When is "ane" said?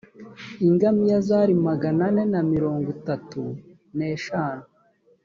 2.09-2.23